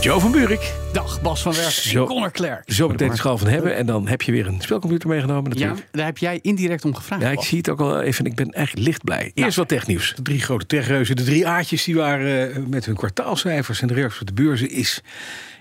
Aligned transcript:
Joe 0.00 0.20
van 0.20 0.32
Buurik. 0.32 0.72
Dag, 0.92 1.20
Bas 1.22 1.42
van 1.42 1.54
Werk 1.54 1.70
Zo- 1.70 2.00
en 2.00 2.06
Connor 2.06 2.30
Klerk. 2.30 2.62
Zo 2.72 2.88
meteen 2.88 3.08
de 3.10 3.16
schaal 3.16 3.38
van 3.38 3.48
hebben. 3.48 3.76
En 3.76 3.86
dan 3.86 4.08
heb 4.08 4.22
je 4.22 4.32
weer 4.32 4.46
een 4.46 4.60
spelcomputer 4.60 5.08
meegenomen 5.08 5.42
Ja, 5.44 5.48
natuurlijk. 5.58 5.88
daar 5.92 6.06
heb 6.06 6.18
jij 6.18 6.38
indirect 6.42 6.84
om 6.84 6.94
gevraagd. 6.94 7.22
Ja, 7.22 7.28
ik 7.30 7.34
Bas. 7.36 7.46
zie 7.48 7.58
het 7.58 7.68
ook 7.68 7.80
al 7.80 8.00
even. 8.02 8.24
Ik 8.24 8.34
ben 8.34 8.50
eigenlijk 8.50 8.86
licht 8.86 9.04
blij. 9.04 9.30
Eerst 9.34 9.56
wat 9.56 9.68
technieuws. 9.68 10.12
De 10.16 10.22
drie 10.22 10.40
grote 10.40 10.66
techreuzen, 10.66 11.16
de 11.16 11.24
drie 11.24 11.48
A'tjes, 11.48 11.84
die 11.84 11.94
waren 11.94 12.54
eh, 12.54 12.62
met 12.66 12.84
hun 12.84 12.94
kwartaalcijfers 12.96 13.80
en 13.80 13.88
de 13.88 13.94
reacties 13.94 14.20
op 14.20 14.26
de 14.26 14.32
beurzen 14.32 14.70
is 14.70 15.00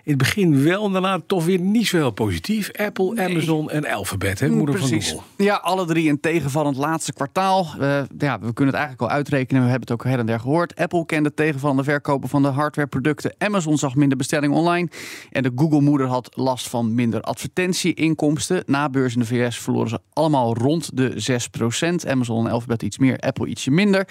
in 0.08 0.14
het 0.14 0.22
begin 0.22 0.64
wel, 0.64 0.92
daarna 0.92 1.20
toch 1.26 1.46
weer 1.46 1.60
niet 1.60 1.88
zo 1.88 1.98
heel 1.98 2.12
positief. 2.12 2.72
Apple, 2.72 3.24
Amazon 3.24 3.70
en 3.70 3.86
Alphabet, 3.86 4.40
hè, 4.40 4.50
moeder 4.50 4.80
van. 4.80 4.90
Google. 4.90 5.22
Ja, 5.38 5.56
alle 5.56 5.86
drie 5.86 6.10
een 6.10 6.20
tegenvallend 6.20 6.78
laatste 6.78 7.14
kwartaal. 7.14 7.68
Eh, 7.80 8.02
ja, 8.18 8.40
we 8.40 8.54
kunnen 8.54 8.74
het 8.74 8.84
eigenlijk 8.84 9.02
al 9.02 9.10
uitrekenen. 9.10 9.64
We 9.64 9.70
hebben 9.70 9.90
het 9.90 9.92
ook 9.92 10.04
her 10.04 10.20
en 10.20 10.26
der 10.26 10.40
gehoord. 10.40 10.76
Apple 10.76 11.06
kende 11.06 11.34
tegenvallende 11.34 11.84
verkopen 11.84 12.30
van 12.30 12.42
de 12.42 12.48
hardwareproducten. 12.48 13.36
Amazon 13.38 13.78
zag 13.78 13.96
minder 13.96 14.18
bestelling 14.18 14.54
online. 14.54 14.90
En 15.32 15.44
de 15.44 15.52
Google-moeder 15.56 16.08
had 16.08 16.30
last 16.34 16.70
van 16.70 16.96
minder 16.96 17.22
advertentieinkomsten. 17.22 18.64
Na 18.66 18.90
beurs 18.90 19.14
in 19.14 19.20
de 19.20 19.26
VS 19.26 19.60
verloren 19.60 19.90
ze 19.90 20.00
allemaal 20.14 20.56
rond 20.56 20.98
de 20.98 21.14
6%. 21.16 22.08
Amazon 22.08 22.46
en 22.46 22.52
Alphabet 22.52 22.84
iets 22.84 22.98
meer, 22.98 23.18
Apple 23.18 23.48
ietsje 23.48 23.72
minder. 23.72 24.08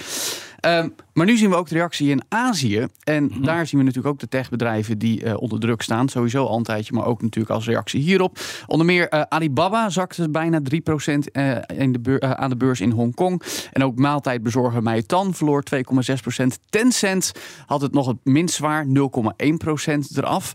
Ehm, 0.60 0.88
maar 1.16 1.26
nu 1.26 1.36
zien 1.36 1.50
we 1.50 1.56
ook 1.56 1.68
de 1.68 1.74
reactie 1.74 2.10
in 2.10 2.22
Azië. 2.28 2.86
En 3.04 3.24
Mhm. 3.24 3.42
daar 3.42 3.66
zien 3.66 3.78
we 3.78 3.84
natuurlijk 3.86 4.14
ook 4.14 4.20
de 4.20 4.28
techbedrijven 4.28 4.98
die 4.98 5.22
eh, 5.22 5.40
onder 5.40 5.60
druk 5.60 5.82
staan. 5.82 6.08
Sowieso 6.08 6.44
al 6.44 6.56
een 6.56 6.62
tijdje, 6.62 6.92
maar 6.94 7.06
ook 7.06 7.22
natuurlijk 7.22 7.54
als 7.54 7.66
reactie 7.66 8.00
hierop. 8.00 8.38
Onder 8.66 8.86
meer 8.86 9.08
eh, 9.08 9.20
Alibaba 9.28 9.90
zakte 9.90 10.30
bijna 10.30 10.60
3% 10.62 11.30
eh, 11.30 11.56
in 11.76 11.92
de 11.92 12.20
aan 12.36 12.50
de 12.50 12.56
beurs 12.56 12.80
in 12.80 12.90
Hongkong. 12.90 13.42
En 13.72 13.84
ook 13.84 13.98
maaltijdbezorger 13.98 14.82
Meitan 14.82 15.34
verloor 15.34 15.62
2,6%. 15.62 16.58
Tencent 16.70 17.32
had 17.66 17.80
het 17.80 17.92
nog 17.92 18.06
het 18.06 18.16
minst 18.24 18.54
zwaar, 18.54 18.86
0,1% 18.86 20.16
eraf. 20.16 20.52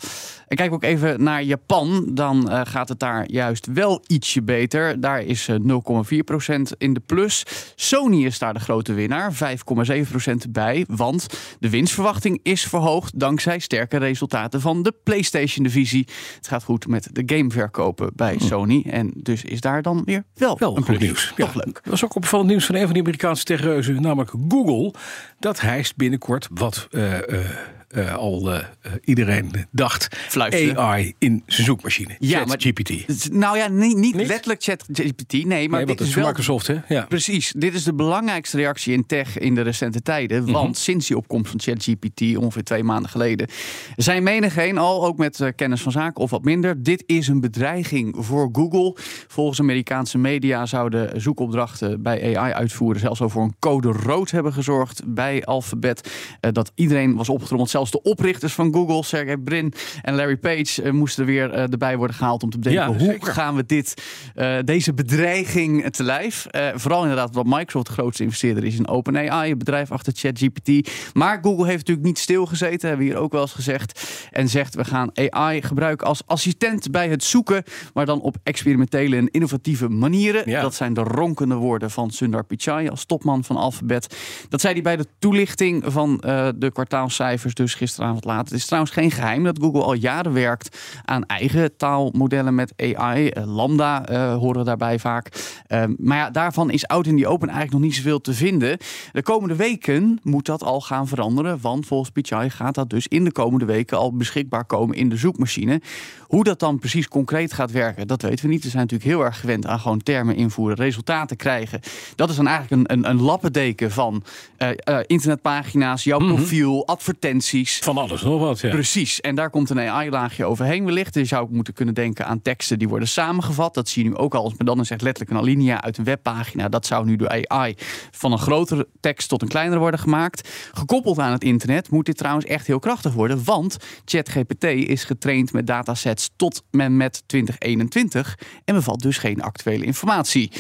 En 0.47 0.58
kijk 0.58 0.73
ook 0.73 0.83
even 0.83 1.23
naar 1.23 1.43
Japan. 1.43 2.05
Dan 2.14 2.49
gaat 2.67 2.89
het 2.89 2.99
daar 2.99 3.31
juist 3.31 3.67
wel 3.73 4.02
ietsje 4.08 4.41
beter. 4.41 4.99
Daar 5.02 5.21
is 5.21 5.47
eh, 5.47 5.55
0,4% 5.59 6.71
in 6.77 6.93
de 6.93 6.99
plus. 6.99 7.45
Sony 7.75 8.25
is 8.25 8.39
daar 8.39 8.53
de 8.53 8.59
grote 8.59 8.93
winnaar, 8.93 9.33
5,7% 9.33 10.50
bij. 10.52 10.85
Want 10.88 11.25
de 11.59 11.69
winstverwachting 11.69 12.39
is 12.44 12.63
verhoogd 12.63 13.19
dankzij 13.19 13.59
sterke 13.59 13.97
resultaten 13.97 14.61
van 14.61 14.83
de 14.83 14.93
PlayStation-divisie. 15.03 16.08
Het 16.35 16.47
gaat 16.47 16.63
goed 16.63 16.88
met 16.88 17.09
de 17.11 17.23
gameverkopen 17.25 18.11
bij 18.16 18.35
Sony. 18.39 18.85
En 18.89 19.11
dus 19.16 19.43
is 19.43 19.61
daar 19.61 19.81
dan 19.81 20.02
weer 20.05 20.23
wel, 20.33 20.58
Wel 20.59 20.77
een 20.77 20.83
goed 20.83 20.99
nieuws. 20.99 21.33
Toch 21.35 21.53
Ja. 21.53 21.61
leuk. 21.66 21.80
Er 21.83 21.89
was 21.89 22.03
ook 22.03 22.16
opvallend 22.16 22.49
nieuws 22.49 22.66
van 22.66 22.75
een 22.75 22.83
van 22.83 22.93
die 22.93 23.02
Amerikaanse 23.02 23.43
techreuzen, 23.43 24.02
namelijk 24.02 24.31
Google. 24.49 24.93
Dat 25.39 25.59
hijst 25.61 25.95
binnenkort 25.95 26.47
wat 26.53 26.88
eh, 26.91 27.17
eh, 27.17 27.45
eh, 27.92 28.16
al 28.16 28.52
eh, 28.53 28.64
iedereen 29.03 29.52
dacht. 29.72 30.08
Fluisteren. 30.28 30.78
AI 30.78 31.14
in 31.17 31.44
zijn 31.45 31.66
zoekmachine. 31.66 32.16
Ja, 32.20 32.45
maar- 32.45 32.59
GPT. 32.61 33.30
Nou 33.31 33.58
ja, 33.58 33.67
niet, 33.67 33.98
niet 33.98 34.16
Niet? 34.16 34.28
letterlijk 34.28 34.64
ChatGPT, 34.64 35.33
nee, 35.33 35.70
maar 35.70 35.78
Nee, 35.78 35.88
dit 35.88 35.98
dat 35.98 36.08
is 36.08 36.16
wel 36.16 36.28
Microsoft, 36.28 36.67
hè? 36.67 36.75
Ja. 36.88 37.06
Precies, 37.09 37.53
dit 37.58 37.73
is 37.73 37.83
de 37.83 37.94
belangrijkste 37.94 38.58
reactie 38.58 38.94
in 38.94 39.06
tech 39.06 39.38
in 39.38 39.56
de 39.56 39.61
recente 39.61 40.02
tijden. 40.02 40.44
Mhm. 40.44 40.52
Want 40.52 40.78
sinds 40.78 41.08
die 41.08 41.17
opkomst 41.17 41.50
van 41.50 41.59
ChatGPT, 41.59 42.38
ongeveer 42.38 42.64
twee 42.64 42.83
maanden 42.83 43.11
geleden, 43.11 43.48
zijn 43.95 44.23
menigeen 44.23 44.78
al, 44.78 45.05
ook 45.05 45.17
met 45.17 45.39
eh, 45.39 45.50
kennis 45.55 45.81
van 45.81 45.92
zaken 45.92 46.23
of 46.23 46.30
wat 46.30 46.44
minder, 46.44 46.83
dit 46.83 47.03
is 47.05 47.28
een 47.28 47.39
bedreiging 47.42 48.16
voor 48.17 48.50
Google. 48.52 48.95
Volgens 49.28 49.59
Amerikaanse 49.59 50.17
media 50.17 50.66
zouden 50.66 51.22
zoekopdrachten 51.22 52.02
bij 52.02 52.38
AI 52.38 52.54
uitvoeren 52.54 53.02
zelfs 53.02 53.21
al 53.21 53.30
voor 53.30 53.44
een 53.44 53.55
code 53.60 53.92
rood 53.92 54.32
hebben 54.32 54.54
gezorgd 54.54 55.02
bij 55.05 55.45
Alphabet. 55.45 56.11
Dat 56.52 56.71
iedereen 56.76 57.15
was 57.15 57.30
opgetrommeld, 57.30 57.70
zelfs 57.87 58.03
de 58.03 58.09
oprichters 58.11 58.53
van 58.53 58.73
Google, 58.73 59.03
Sergey 59.03 59.37
Brin 59.37 59.73
en 60.02 60.15
Larry 60.15 60.37
Page, 60.37 60.81
eh, 60.81 60.92
moesten 60.92 61.25
weer 61.25 61.52
eh, 61.52 61.71
erbij 61.71 61.97
worden 61.97 62.15
gehaald 62.15 62.43
om 62.43 62.49
te 62.49 62.58
bedenken 62.58 62.83
Ja, 62.83 62.97
hoe 62.97 62.99
zeker. 62.99 63.33
gaan 63.33 63.55
we 63.55 63.65
dit, 63.65 64.03
eh, 64.36 64.58
deze 64.65 64.93
bedreiging 64.93 65.89
te 65.89 66.03
lijf. 66.03 66.47
Vooral 66.75 67.02
inderdaad 67.02 67.36
omdat 67.36 67.58
Microsoft 67.58 67.86
de 67.86 67.91
grootste 67.91 68.23
investeerder 68.23 68.64
is 68.64 68.77
in 68.77 68.87
OpenAI, 68.87 69.49
het 69.49 69.58
bedrijf 69.58 69.91
achter 69.91 70.14
ChatGPT. 70.15 70.91
Maar 71.14 71.39
Google 71.41 71.65
heeft 71.65 71.77
natuurlijk 71.77 72.08
niet 72.08 72.20
stilgezeten, 72.20 72.87
hebben 72.87 73.08
we 73.08 73.14
hier 73.14 73.21
ook 73.21 73.31
wel 73.31 73.41
eens 73.41 73.52
gezegd. 73.52 74.03
En 74.31 74.49
zegt 74.49 74.75
we 74.75 74.86
gaan 74.86 75.11
AI 75.14 75.61
gebruiken 75.61 76.08
als 76.08 76.21
assistent 76.25 76.91
bij 76.91 77.09
het 77.09 77.23
zoeken, 77.23 77.64
maar 77.93 78.05
dan 78.05 78.21
op 78.21 78.36
experimentele 78.43 79.15
en 79.15 79.31
innovatieve 79.31 79.89
manieren. 79.89 80.49
Ja. 80.49 80.61
Dat 80.61 80.75
zijn 80.75 80.93
de 80.93 81.02
ronkende 81.02 81.55
woorden 81.55 81.91
van 81.91 82.11
Sundar 82.11 82.43
Pichai 82.43 82.89
als 82.89 83.05
topman 83.05 83.43
van 83.43 83.55
Alphabet. 83.55 84.15
Dat 84.49 84.61
zei 84.61 84.73
hij 84.73 84.81
bij 84.81 84.97
de 84.97 85.05
toelichting 85.20 85.83
van 85.87 86.17
de 86.58 86.70
kwartaalcijfers, 86.73 87.53
dus 87.53 87.70
gisteravond 87.73 88.26
laat. 88.26 88.49
Het 88.49 88.58
is 88.58 88.65
trouwens 88.65 88.93
geen 88.93 89.11
geheim 89.11 89.43
dat 89.43 89.59
Google 89.61 89.83
al 89.83 89.93
jaren 89.93 90.33
werkt 90.33 90.77
aan 91.05 91.26
eigen 91.26 91.77
taalmodellen 91.77 92.55
met 92.55 92.73
AI. 92.77 93.27
Eh, 93.27 93.55
Lambda 93.55 94.05
eh, 94.05 94.36
horen 94.36 94.65
daarbij 94.65 94.99
vaak. 94.99 95.30
Eh, 95.67 95.83
maar 95.98 96.17
ja, 96.17 96.30
daarvan 96.30 96.71
is 96.71 96.87
out 96.87 97.08
in 97.08 97.17
the 97.17 97.27
open 97.27 97.48
eigenlijk 97.48 97.71
nog 97.71 97.82
niet 97.82 97.95
zoveel 97.95 98.21
te 98.21 98.33
vinden. 98.33 98.77
De 99.11 99.23
komende 99.23 99.55
weken 99.55 100.20
moet 100.23 100.45
dat 100.45 100.64
al 100.64 100.82
gaan 100.82 101.08
veranderen. 101.08 101.61
Want 101.61 101.86
volgens 101.86 102.09
Pichai 102.09 102.49
gaat 102.49 102.76
dat 102.76 102.89
dus 102.89 103.08
in 103.08 103.23
de 103.23 103.32
komende 103.32 103.65
weken 103.65 103.98
al 103.98 104.15
beschikbaar 104.15 104.65
komen 104.65 104.95
in 104.95 105.09
de 105.09 105.17
zoekmachine. 105.17 105.82
Hoe 106.31 106.43
dat 106.43 106.59
dan 106.59 106.80
precies 106.80 107.08
concreet 107.08 107.53
gaat 107.53 107.71
werken, 107.71 108.08
dat 108.08 108.21
weten 108.21 108.45
we 108.45 108.52
niet. 108.52 108.64
We 108.64 108.69
zijn 108.69 108.81
natuurlijk 108.81 109.09
heel 109.09 109.25
erg 109.25 109.39
gewend 109.39 109.65
aan 109.65 109.80
gewoon 109.80 110.03
termen 110.03 110.36
invoeren, 110.36 110.77
resultaten 110.77 111.37
krijgen. 111.37 111.80
Dat 112.15 112.30
is 112.30 112.36
dan 112.36 112.47
eigenlijk 112.47 112.92
een, 112.92 112.97
een, 112.97 113.09
een 113.09 113.21
lappendeken 113.21 113.92
van 113.92 114.23
eh, 114.58 114.70
eh, 114.77 114.99
internetpagina's, 115.05 116.03
jouw 116.03 116.17
profiel, 116.17 116.87
advertenties. 116.87 117.80
Van 117.80 117.97
alles 117.97 118.21
nog 118.21 118.39
wat, 118.39 118.59
ja. 118.59 118.70
Precies, 118.70 119.21
en 119.21 119.36
daar 119.36 119.49
komt 119.49 119.70
een 119.70 119.80
AI-laagje 119.80 120.45
overheen 120.45 120.86
wellicht. 120.86 121.15
Je 121.15 121.25
zou 121.25 121.43
ook 121.43 121.49
moeten 121.49 121.73
kunnen 121.73 121.93
denken 121.93 122.25
aan 122.25 122.41
teksten 122.41 122.80
die 122.80 122.89
worden 122.89 123.08
samengevat. 123.08 123.73
Dat 123.73 123.89
zie 123.89 124.03
je 124.03 124.09
nu 124.09 124.15
ook 124.15 124.36
al, 124.36 124.43
als 124.43 124.53
men 124.58 124.65
dan 124.65 124.77
eens 124.77 124.87
zegt 124.87 125.02
letterlijk 125.02 125.36
een 125.36 125.41
alinea 125.41 125.81
uit 125.81 125.97
een 125.97 126.03
webpagina. 126.03 126.70
Dat 126.70 126.86
zou 126.86 127.05
nu 127.05 127.15
door 127.15 127.47
AI 127.47 127.75
van 128.12 128.31
een 128.31 128.39
grotere 128.39 128.88
tekst 129.00 129.30
tot 129.30 129.41
een 129.41 129.47
kleinere 129.47 129.80
worden 129.80 130.00
gemaakt. 130.00 130.50
Gekoppeld 130.74 131.19
aan 131.19 131.31
het 131.31 131.44
internet 131.44 131.89
moet 131.89 132.06
dit 132.06 132.18
trouwens 132.18 132.45
echt 132.45 132.68
heel 132.68 132.80
krachtig 132.80 133.13
worden. 133.13 133.44
Want 133.44 133.77
ChatGPT 134.06 134.63
is 134.63 135.03
getraind 135.03 135.53
met 135.53 135.68
datasets 135.68 136.19
tot 136.36 136.63
en 136.71 136.98
met 136.98 137.24
2021 137.25 138.38
en 138.65 138.75
bevat 138.75 139.00
dus 139.00 139.18
geen 139.18 139.42
actuele 139.42 139.86
informatie. 139.86 140.51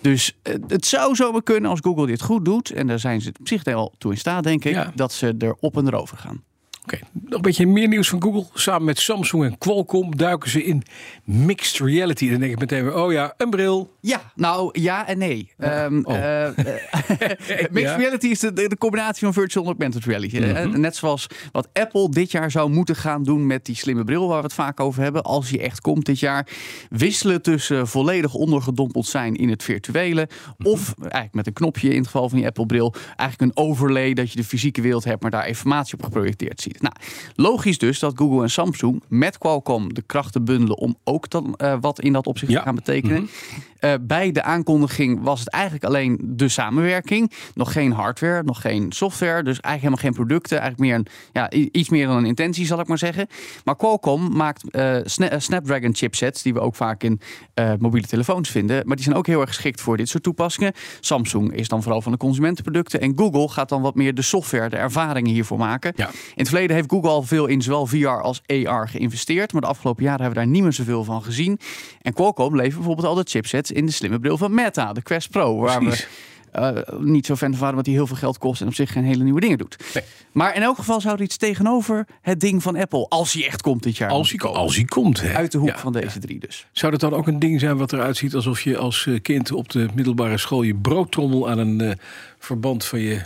Dus 0.00 0.38
eh, 0.42 0.54
het 0.66 0.86
zou 0.86 1.14
zomaar 1.14 1.42
kunnen 1.42 1.70
als 1.70 1.80
Google 1.82 2.06
dit 2.06 2.22
goed 2.22 2.44
doet. 2.44 2.70
En 2.70 2.86
daar 2.86 2.98
zijn 2.98 3.20
ze 3.20 3.32
op 3.40 3.48
zich 3.48 3.64
wel 3.64 3.94
toe 3.98 4.12
in 4.12 4.18
staat, 4.18 4.44
denk 4.44 4.64
ik. 4.64 4.74
Ja. 4.74 4.92
Dat 4.94 5.12
ze 5.12 5.34
er 5.38 5.54
op 5.60 5.76
en 5.76 5.86
erover 5.86 6.16
gaan. 6.16 6.42
Oké. 6.82 6.98
Nog 7.12 7.34
een 7.34 7.40
beetje 7.42 7.66
meer 7.66 7.88
nieuws 7.88 8.08
van 8.08 8.22
Google. 8.22 8.46
Samen 8.54 8.84
met 8.84 8.98
Samsung 8.98 9.44
en 9.44 9.58
Qualcomm 9.58 10.16
duiken 10.16 10.50
ze 10.50 10.64
in 10.64 10.82
mixed 11.24 11.78
reality. 11.88 12.30
Dan 12.30 12.40
denk 12.40 12.52
ik 12.52 12.58
meteen 12.58 12.82
weer, 12.84 12.94
oh 12.94 13.12
ja, 13.12 13.34
een 13.36 13.50
bril. 13.50 13.96
Ja, 14.00 14.32
nou 14.34 14.80
ja 14.80 15.06
en 15.06 15.18
nee. 15.18 15.52
Ehm, 15.58 16.00
Oh. 16.04 16.14
eh, 16.14 16.46
eh, 16.46 16.54
mixed 17.70 17.90
Ja. 17.90 17.96
reality 17.96 18.26
is 18.26 18.38
de, 18.38 18.52
de, 18.52 18.68
de 18.68 18.78
combinatie 18.78 19.24
van 19.24 19.32
virtual 19.32 19.64
en 19.64 19.70
augmented 19.70 20.04
reality. 20.04 20.36
Eh, 20.38 20.50
Mhm. 20.66 20.80
Net 20.80 20.96
zoals 20.96 21.26
wat 21.52 21.68
Apple 21.72 22.08
dit 22.10 22.30
jaar 22.30 22.50
zou 22.50 22.70
moeten 22.70 22.96
gaan 22.96 23.22
doen 23.22 23.46
met 23.46 23.64
die 23.64 23.76
slimme 23.76 24.04
bril 24.04 24.28
waar 24.28 24.36
we 24.38 24.44
het 24.44 24.52
vaak 24.54 24.80
over 24.80 25.02
hebben. 25.02 25.22
Als 25.22 25.48
die 25.48 25.60
echt 25.60 25.80
komt 25.80 26.06
dit 26.06 26.18
jaar. 26.18 26.46
Wisselen 26.90 27.42
tussen 27.42 27.88
volledig 27.88 28.34
ondergedompeld 28.34 29.06
zijn 29.06 29.34
in 29.34 29.48
het 29.48 29.62
virtuele. 29.62 30.28
Mhm. 30.58 30.68
Of 30.68 30.94
eigenlijk 30.98 31.34
met 31.34 31.46
een 31.46 31.52
knopje 31.52 31.88
in 31.90 31.96
het 31.96 32.06
geval 32.06 32.28
van 32.28 32.38
die 32.38 32.46
Apple 32.46 32.66
bril. 32.66 32.94
Eigenlijk 33.16 33.40
een 33.56 33.64
overlay 33.64 34.14
dat 34.14 34.30
je 34.30 34.36
de 34.36 34.44
fysieke 34.44 34.80
wereld 34.80 35.04
hebt, 35.04 35.22
maar 35.22 35.30
daar 35.30 35.48
informatie 35.48 35.94
op 35.98 36.04
geprojecteerd 36.04 36.60
ziet. 36.60 36.71
Nou, 36.80 36.94
logisch 37.34 37.78
dus 37.78 37.98
dat 37.98 38.12
Google 38.16 38.42
en 38.42 38.50
Samsung 38.50 39.02
met 39.08 39.38
Qualcomm 39.38 39.94
de 39.94 40.02
krachten 40.02 40.44
bundelen 40.44 40.78
om 40.78 40.96
ook 41.04 41.30
dan, 41.30 41.54
eh, 41.56 41.76
wat 41.80 42.00
in 42.00 42.12
dat 42.12 42.26
opzicht 42.26 42.52
Ja. 42.52 42.58
te 42.58 42.64
gaan 42.64 42.74
betekenen. 42.74 43.28
Eh, 43.78 43.94
bij 44.00 44.32
de 44.32 44.42
aankondiging 44.42 45.22
was 45.22 45.40
het 45.40 45.48
eigenlijk 45.48 45.84
alleen 45.84 46.18
de 46.24 46.48
samenwerking. 46.48 47.32
Nog 47.54 47.72
geen 47.72 47.92
hardware, 47.92 48.42
nog 48.42 48.60
geen 48.60 48.92
software. 48.92 49.42
Dus 49.42 49.60
eigenlijk 49.60 49.76
helemaal 49.80 49.96
geen 50.04 50.12
producten. 50.26 50.60
Eigenlijk 50.60 50.90
meer 50.90 50.98
een, 50.98 51.06
ja, 51.32 51.50
iets 51.70 51.88
meer 51.88 52.06
dan 52.06 52.16
een 52.16 52.24
intentie, 52.26 52.66
zal 52.66 52.80
ik 52.80 52.86
maar 52.86 52.98
zeggen. 52.98 53.26
Maar 53.64 53.76
Qualcomm 53.76 54.36
maakt 54.36 54.70
eh, 54.70 54.96
Sna- 55.04 55.38
Snapdragon 55.38 55.94
chipsets, 55.94 56.42
die 56.42 56.52
we 56.54 56.60
ook 56.60 56.74
vaak 56.74 57.02
in 57.02 57.20
mobiele 57.78 58.06
telefoons 58.06 58.50
vinden. 58.50 58.82
Maar 58.86 58.96
die 58.96 59.04
zijn 59.04 59.16
ook 59.16 59.26
heel 59.26 59.40
erg 59.40 59.48
geschikt 59.48 59.80
voor 59.80 59.96
dit 59.96 60.08
soort 60.08 60.22
toepassingen. 60.22 60.72
Samsung 61.00 61.52
is 61.54 61.68
dan 61.68 61.82
vooral 61.82 62.02
van 62.02 62.12
de 62.12 62.18
consumentenproducten. 62.18 63.00
En 63.00 63.12
Google 63.16 63.48
gaat 63.48 63.68
dan 63.68 63.82
wat 63.82 63.94
meer 63.94 64.14
de 64.14 64.22
software, 64.22 64.68
de 64.68 64.76
ervaringen 64.76 65.30
hiervoor 65.32 65.58
maken. 65.58 65.92
Ja. 65.96 66.08
In 66.08 66.12
het 66.34 66.48
verleden 66.48 66.61
heeft 66.70 66.90
Google 66.90 67.10
al 67.10 67.22
veel 67.22 67.46
in 67.46 67.62
zowel 67.62 67.86
VR 67.86 68.06
als 68.06 68.42
AR 68.46 68.88
geïnvesteerd. 68.88 69.52
Maar 69.52 69.60
de 69.60 69.66
afgelopen 69.66 70.02
jaren 70.02 70.20
hebben 70.20 70.38
we 70.38 70.44
daar 70.44 70.54
niet 70.54 70.62
meer 70.62 70.72
zoveel 70.72 71.04
van 71.04 71.22
gezien. 71.22 71.58
En 72.02 72.12
Qualcomm 72.12 72.56
levert 72.56 72.74
bijvoorbeeld 72.76 73.06
al 73.06 73.14
de 73.14 73.24
chipsets 73.24 73.70
in 73.70 73.86
de 73.86 73.92
slimme 73.92 74.18
bril 74.20 74.36
van 74.36 74.54
Meta, 74.54 74.92
de 74.92 75.02
Quest 75.02 75.30
Pro. 75.30 75.56
Waar 75.58 75.78
Precies. 75.78 76.00
we 76.00 76.30
eh, 76.52 76.98
niet 76.98 77.26
zo 77.26 77.36
fan 77.36 77.50
van 77.50 77.58
waren, 77.58 77.74
want 77.74 77.86
die 77.86 77.94
heel 77.94 78.06
veel 78.06 78.16
geld 78.16 78.38
kost 78.38 78.60
en 78.60 78.66
op 78.66 78.74
zich 78.74 78.92
geen 78.92 79.04
hele 79.04 79.24
nieuwe 79.24 79.40
dingen 79.40 79.58
doet. 79.58 79.76
Nee. 79.94 80.04
Maar 80.32 80.54
in 80.54 80.62
elk 80.62 80.76
geval 80.76 81.00
zou 81.00 81.14
er 81.14 81.22
iets 81.22 81.36
tegenover 81.36 82.06
het 82.22 82.40
ding 82.40 82.62
van 82.62 82.76
Apple, 82.76 83.06
als 83.08 83.32
hij 83.32 83.46
echt 83.46 83.62
komt 83.62 83.82
dit 83.82 83.96
jaar. 83.96 84.10
Als 84.10 84.30
hij, 84.30 84.38
moeten 84.42 84.60
als 84.60 84.76
hij 84.76 84.84
komt. 84.84 85.20
Hè. 85.20 85.34
Uit 85.34 85.52
de 85.52 85.58
hoek 85.58 85.68
Ja. 85.68 85.78
van 85.78 85.92
deze 85.92 86.18
drie 86.18 86.38
dus. 86.40 86.66
Zou 86.72 86.92
dat 86.92 87.00
dan 87.00 87.14
ook 87.14 87.26
een 87.26 87.38
ding 87.38 87.60
zijn 87.60 87.76
wat 87.76 87.92
eruit 87.92 88.16
ziet 88.16 88.34
alsof 88.34 88.60
je 88.60 88.76
als 88.76 89.06
eh, 89.06 89.20
kind 89.22 89.52
op 89.52 89.70
de 89.70 89.88
middelbare 89.94 90.38
school 90.38 90.62
je 90.62 90.74
broodtrommel 90.74 91.50
aan 91.50 91.58
een 91.58 91.80
eh, 91.80 91.90
verband 92.44 92.84
van 92.84 93.00
je 93.00 93.20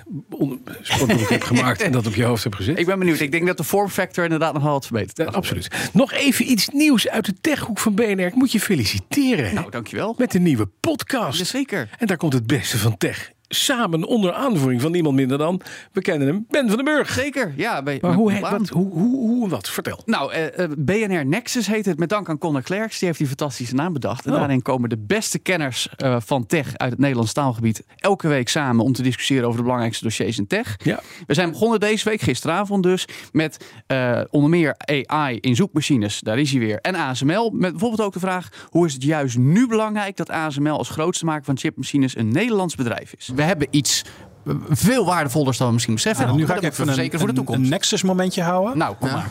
sportbroek 0.83 1.29
hebt 1.29 1.45
gemaakt 1.45 1.81
en 1.83 1.93
dat 1.93 2.07
op 2.07 2.15
je 2.15 2.25
hoofd 2.25 2.43
hebt 2.43 2.57
gezet? 2.57 2.79
Ik 2.79 2.87
ben 2.87 2.99
benieuwd. 2.99 3.21
Ik 3.21 3.33
denk 3.33 3.47
dat 3.47 3.57
de 3.57 3.65
form 3.65 3.89
factor 3.89 4.25
inderdaad 4.25 4.53
nog 4.53 4.63
wel 4.63 4.73
wat 4.73 4.87
verbeterd 4.87 5.17
Ja, 5.17 5.25
absoluut. 5.25 5.91
Nog 5.93 6.13
even 6.13 6.51
iets 6.51 6.69
nieuws 6.69 7.09
uit 7.09 7.25
de 7.25 7.35
techhoek 7.41 7.79
van 7.79 7.95
BNR. 7.95 8.27
Ik 8.27 8.35
moet 8.35 8.53
je 8.53 8.61
feliciteren. 8.61 9.55
Nou, 9.55 9.71
dankjewel. 9.71 10.15
met 10.19 10.35
een 10.35 10.43
nieuwe 10.43 10.69
podcast. 10.81 11.39
Jazeker. 11.39 11.89
En 11.99 12.07
daar 12.07 12.17
komt 12.17 12.33
het 12.33 12.47
beste 12.47 12.79
van 12.79 12.97
tech. 12.97 13.35
Samen 13.49 14.05
onder 14.05 14.33
aanvoering 14.33 14.81
van 14.81 14.93
niemand 14.93 15.15
minder 15.17 15.39
dan, 15.39 15.61
we 15.93 16.01
kennen 16.01 16.29
hem, 16.29 16.45
Ben 16.49 16.67
van 16.67 16.77
den 16.77 16.85
Burg. 16.85 17.11
Zeker, 17.11 17.53
ja. 17.57 17.83
Bij, 17.83 17.99
Maar 18.01 18.13
hoe, 18.15 18.41
wat, 18.41 18.69
hoe, 18.69 18.93
hoe, 18.93 19.49
wat? 19.49 19.69
Vertel. 19.69 20.03
Nou, 20.05 20.33
eh, 20.33 20.59
eh, 20.65 20.71
BNR 20.79 21.27
Nexus 21.27 21.67
heet 21.67 21.87
het 21.87 21.99
met 21.99 22.09
dank 22.09 22.29
aan 22.29 22.39
Conor 22.39 22.63
Clerks. 22.63 22.99
Die 22.99 23.07
heeft 23.09 23.19
die 23.19 23.29
fantastische 23.29 23.75
naam 23.75 23.93
bedacht. 23.93 24.27
En 24.27 24.33
Oh. 24.33 24.39
daarin 24.39 24.63
komen 24.63 24.89
de 24.89 24.99
beste 24.99 25.39
kenners 25.39 25.89
eh, 25.97 26.17
van 26.21 26.47
tech 26.47 26.77
uit 26.77 26.91
het 26.91 27.01
Nederlands 27.01 27.33
taalgebied 27.33 27.85
elke 27.97 28.29
week 28.29 28.49
samen 28.49 28.85
om 28.85 28.93
te 28.93 29.03
discussiëren 29.03 29.45
over 29.45 29.57
de 29.57 29.63
belangrijkste 29.63 30.05
dossiers 30.05 30.39
in 30.39 30.47
tech. 30.47 30.77
Ja. 30.85 31.01
We 31.27 31.35
zijn 31.35 31.51
begonnen 31.51 31.81
deze 31.81 32.09
week, 32.09 32.21
gisteravond 32.21 32.83
dus, 32.83 33.09
met 33.33 33.65
eh, 33.87 34.21
onder 34.31 34.51
meer 34.51 34.75
AI 34.77 35.39
in 35.41 35.57
zoekmachines. 35.57 36.21
Daar 36.21 36.39
is 36.39 36.51
hij 36.51 36.61
weer. 36.61 36.79
En 36.81 36.95
ASML. 36.95 37.51
Met 37.51 37.71
bijvoorbeeld 37.71 38.01
ook 38.03 38.13
de 38.13 38.21
vraag: 38.21 38.49
hoe 38.69 38.87
is 38.87 38.93
het 38.93 39.03
juist 39.03 39.39
nu 39.39 39.67
belangrijk 39.67 40.17
dat 40.17 40.31
ASML 40.31 40.77
als 40.79 40.89
grootste 40.89 41.25
maker 41.25 41.45
van 41.45 41.59
chipmachines 41.59 42.17
een 42.17 42.29
Nederlands 42.29 42.75
bedrijf 42.75 43.15
is? 43.19 43.31
We 43.37 43.43
hebben 43.43 43.69
iets 43.71 44.05
veel 44.69 45.05
waardevollers 45.05 45.59
dan 45.59 45.67
we 45.67 45.73
misschien 45.73 45.95
beseffen. 45.95 46.27
Nou, 46.27 46.39
nu 46.39 46.47
ga 46.47 46.55
ik 46.55 46.63
even 46.63 47.19
voor 47.19 47.29
de 47.29 47.35
toekomst. 47.35 47.61
een 47.61 47.69
Nexus 47.69 48.03
momentje 48.03 48.43
houden. 48.43 48.79
nou, 48.79 48.97
kom 49.01 49.11
maar. 49.11 49.29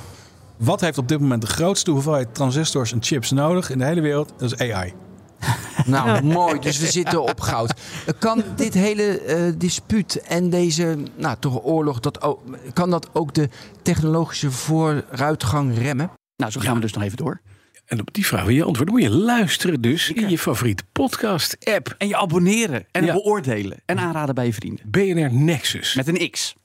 Wat 0.57 0.81
heeft 0.81 0.98
op 0.98 1.07
dit 1.07 1.19
moment 1.19 1.42
de 1.42 1.48
grootste 1.48 1.92
hoeveelheid 1.92 2.36
transistors 2.36 2.92
en 2.92 3.04
chips 3.04 3.31
nodig 3.31 3.69
in 3.69 3.78
de 3.78 3.86
hele 3.86 4.02
wereld? 4.02 4.34
Dat 4.38 4.52
is 4.52 4.72
AI. 4.72 4.94
Nou, 5.86 6.24
mooi. 6.24 6.60
Dus 6.60 6.78
we 6.78 6.86
zitten 6.86 7.24
op 7.24 7.40
goud. 7.40 7.74
Kan 8.19 8.44
dit 8.56 8.74
hele 8.74 9.19
eh, 9.19 9.54
dispuut 9.57 10.22
en 10.22 10.50
deze 10.50 10.98
nou, 11.16 11.36
toch 11.40 11.63
oorlog, 11.63 12.00
dat 12.00 12.22
ook, 12.22 12.40
kan 12.74 12.90
dat 12.90 13.10
ook 13.13 13.34
de 13.34 13.50
technologische 13.81 14.52
vooruitgang 14.52 15.78
remmen? 15.78 16.12
Nou, 16.36 16.52
zo 16.52 16.60
gaan 16.60 16.75
we 16.75 16.81
dus 16.81 16.94
nog 16.94 17.04
even 17.04 17.18
door. 17.18 17.42
En 17.85 17.99
op 17.99 18.13
die 18.13 18.25
vraag 18.25 18.43
wil 18.43 18.55
je 18.55 18.63
antwoorden. 18.63 18.93
Moet 18.95 19.03
je 19.03 19.09
luisteren 19.09 19.81
dus 19.81 20.11
in 20.11 20.29
je 20.29 20.37
favoriete 20.37 20.83
podcast-app. 20.91 21.95
En 21.97 22.07
je 22.07 22.17
abonneren 22.17 22.85
en 22.91 23.05
Ja. 23.05 23.13
beoordelen 23.13 23.77
en 23.85 23.97
aanraden 23.99 24.35
bij 24.35 24.45
je 24.45 24.53
vrienden. 24.53 24.85
BNR 24.89 25.33
Nexus. 25.33 25.93
Met 25.95 26.07
een 26.07 26.29
X. 26.31 26.55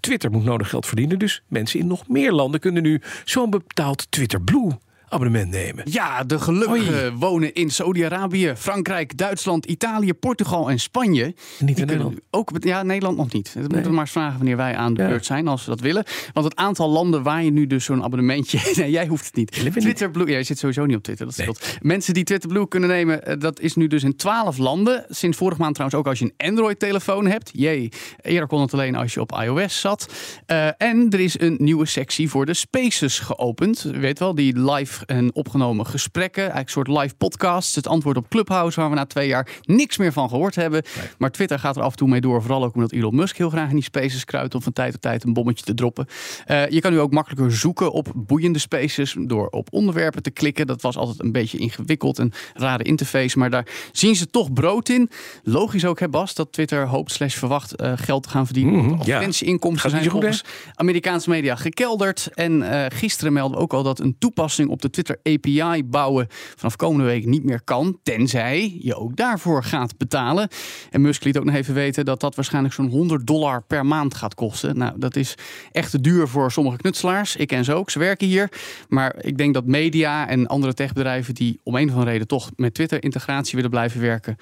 Twitter 0.00 0.30
moet 0.30 0.44
nodig 0.44 0.68
geld 0.68 0.86
verdienen. 0.86 1.18
Dus 1.18 1.42
mensen 1.48 1.80
in 1.80 1.86
nog 1.86 2.08
meer 2.08 2.32
landen 2.32 2.60
kunnen 2.60 2.82
nu 2.82 3.00
zo'n 3.24 3.50
betaald 3.50 4.06
Twitter 4.10 4.40
Blue 4.42 4.70
abonnement 5.08 5.50
nemen. 5.50 5.84
Ja, 5.90 6.24
de 6.24 6.38
gelukkigen 6.38 7.14
wonen 7.16 7.54
in 7.54 7.70
Saudi-Arabië, 7.70 8.52
Frankrijk, 8.56 9.16
Duitsland, 9.18 9.66
Italië, 9.66 10.14
Portugal 10.14 10.70
en 10.70 10.80
Spanje. 10.80 11.34
Niet 11.58 11.78
in 11.78 11.86
Nederland. 11.86 12.18
Ook, 12.30 12.50
ja, 12.60 12.82
Nederland 12.82 13.16
nog 13.16 13.32
niet. 13.32 13.50
Dat 13.54 13.62
moeten 13.62 13.82
we 13.82 13.90
maar 13.90 14.00
eens 14.00 14.10
vragen 14.10 14.36
wanneer 14.36 14.56
wij 14.56 14.76
aan 14.76 14.94
de 14.94 15.02
Ja. 15.02 15.08
beurt 15.08 15.26
zijn, 15.26 15.48
als 15.48 15.64
we 15.64 15.70
dat 15.70 15.80
willen. 15.80 16.04
Want 16.32 16.46
het 16.46 16.56
aantal 16.56 16.88
landen 16.90 17.22
waar 17.22 17.44
je 17.44 17.50
nu 17.50 17.66
dus 17.66 17.84
zo'n 17.84 18.02
abonnementje... 18.02 18.58
Nee, 18.76 18.90
jij 18.90 19.06
hoeft 19.06 19.24
het 19.26 19.34
niet. 19.34 19.52
Twitter 19.80 20.10
Blue... 20.10 20.26
Jij 20.30 20.42
zit 20.44 20.58
sowieso 20.58 20.86
niet 20.86 20.96
op 20.96 21.02
Twitter, 21.02 21.26
dat 21.26 21.34
scheelt. 21.34 21.66
Mensen 21.80 22.14
die 22.14 22.24
Twitter 22.24 22.48
Blue 22.48 22.68
kunnen 22.68 22.88
nemen, 22.88 23.26
eh, 23.26 23.34
dat 23.38 23.60
is 23.60 23.74
nu 23.74 23.86
dus 23.86 24.02
in 24.02 24.16
12 24.16 24.58
landen. 24.58 25.04
Sinds 25.08 25.36
vorige 25.36 25.60
maand 25.60 25.74
trouwens 25.74 26.00
ook 26.00 26.06
als 26.06 26.18
je 26.18 26.24
een 26.36 26.48
Android-telefoon 26.48 27.26
hebt. 27.26 27.50
Jee, 27.52 27.88
eerder 28.20 28.48
kon 28.48 28.60
het 28.60 28.72
alleen 28.72 28.94
als 28.96 29.14
je 29.14 29.20
op 29.20 29.32
iOS 29.42 29.80
zat. 29.80 30.12
Eh, 30.46 30.66
en 30.78 31.06
er 31.10 31.20
is 31.20 31.40
een 31.40 31.56
nieuwe 31.60 31.86
sectie 31.86 32.28
voor 32.30 32.46
de 32.46 32.54
Spaces 32.54 33.18
geopend. 33.18 33.84
U 33.94 34.00
weet 34.00 34.18
wel, 34.18 34.34
die 34.34 34.58
live 34.60 34.95
en 35.06 35.34
opgenomen 35.34 35.86
gesprekken. 35.86 36.42
Eigenlijk 36.42 36.66
een 36.66 36.84
soort 36.84 37.02
live 37.02 37.14
podcasts. 37.14 37.74
Het 37.74 37.86
antwoord 37.86 38.16
op 38.16 38.28
Clubhouse, 38.28 38.80
waar 38.80 38.88
we 38.88 38.96
na 38.96 39.06
twee 39.06 39.28
jaar 39.28 39.48
niks 39.62 39.96
meer 39.96 40.12
van 40.12 40.28
gehoord 40.28 40.54
hebben. 40.54 40.82
Maar 41.18 41.30
Twitter 41.30 41.58
gaat 41.58 41.76
er 41.76 41.82
af 41.82 41.90
en 41.90 41.96
toe 41.96 42.08
mee 42.08 42.20
door. 42.20 42.42
Vooral 42.42 42.64
ook 42.64 42.74
omdat 42.74 42.92
Elon 42.92 43.14
Musk 43.14 43.36
heel 43.36 43.50
graag 43.50 43.68
in 43.68 43.74
die 43.74 43.84
Spaces 43.84 44.24
kruidt 44.24 44.54
om 44.54 44.62
van 44.62 44.72
tijd 44.72 44.92
tot 44.92 45.02
tijd 45.02 45.24
een 45.24 45.32
bommetje 45.32 45.64
te 45.64 45.74
droppen. 45.74 46.06
Eh, 46.44 46.68
je 46.68 46.80
kan 46.80 46.92
nu 46.92 47.00
ook 47.00 47.12
makkelijker 47.12 47.52
zoeken 47.52 47.92
op 47.92 48.12
boeiende 48.14 48.58
Spaces 48.58 49.16
door 49.18 49.48
op 49.48 49.68
onderwerpen 49.72 50.22
te 50.22 50.30
klikken. 50.30 50.66
Dat 50.66 50.82
was 50.82 50.96
altijd 50.96 51.22
een 51.22 51.32
beetje 51.32 51.58
ingewikkeld, 51.58 52.18
een 52.18 52.32
rare 52.54 52.82
interface. 52.82 53.38
Maar 53.38 53.50
daar 53.50 53.66
zien 53.92 54.16
ze 54.16 54.26
toch 54.26 54.52
brood 54.52 54.88
in. 54.88 55.10
Logisch 55.42 55.84
ook, 55.84 56.00
hè 56.00 56.08
Bas, 56.08 56.34
dat 56.34 56.52
Twitter 56.52 56.86
hoopt 56.86 57.12
slash 57.12 57.34
verwacht 57.36 57.74
eh, 57.74 57.92
geld 57.96 58.22
te 58.22 58.28
gaan 58.28 58.44
verdienen. 58.44 58.74
Want 58.74 58.88
ja. 58.88 58.98
Advertentieinkomsten 58.98 59.90
Gaat 59.90 59.90
zijn 59.90 60.10
goed, 60.10 60.20
volgens 60.20 60.44
Amerikaanse 60.74 61.30
media 61.30 61.56
gekelderd. 61.56 62.28
En 62.34 62.70
eh, 62.70 62.98
gisteren 62.98 63.32
melden 63.32 63.56
we 63.56 63.62
ook 63.62 63.72
al 63.72 63.82
dat 63.82 64.00
een 64.00 64.16
toepassing 64.18 64.68
op 64.68 64.82
de 64.82 64.85
Twitter 64.90 65.18
API 65.22 65.84
bouwen 65.84 66.26
vanaf 66.56 66.76
komende 66.76 67.04
week 67.04 67.26
niet 67.26 67.44
meer 67.44 67.62
kan. 67.64 67.98
Tenzij 68.02 68.78
je 68.80 68.94
ook 68.94 69.16
daarvoor 69.16 69.64
gaat 69.64 69.96
betalen. 69.96 70.48
En 70.90 71.00
Musk 71.00 71.24
liet 71.24 71.38
ook 71.38 71.44
nog 71.44 71.54
even 71.54 71.74
weten 71.74 72.04
dat 72.04 72.20
dat 72.20 72.34
waarschijnlijk 72.34 72.74
zo'n 72.74 72.88
100 72.88 73.26
dollar 73.26 73.62
per 73.62 73.86
maand 73.86 74.14
gaat 74.14 74.34
kosten. 74.34 74.78
Nou, 74.78 74.98
dat 74.98 75.16
is 75.16 75.34
echt 75.72 75.90
te 75.90 76.00
duur 76.00 76.28
voor 76.28 76.52
sommige 76.52 76.76
knutselaars. 76.76 77.36
Ik 77.36 77.46
ken 77.46 77.64
ze 77.64 77.74
ook, 77.74 77.90
ze 77.90 77.98
werken 77.98 78.26
hier. 78.26 78.48
Maar 78.88 79.14
ik 79.20 79.38
denk 79.38 79.54
dat 79.54 79.66
media 79.66 80.28
en 80.28 80.46
andere 80.46 80.74
techbedrijven 80.74 81.34
die 81.34 81.60
om 81.62 81.74
een 81.74 81.88
of 81.88 81.92
andere 81.92 82.10
reden 82.10 82.26
toch 82.26 82.50
met 82.56 82.74
Twitter 82.74 83.02
integratie 83.02 83.54
willen 83.54 83.70
blijven 83.70 84.00
werken, 84.00 84.36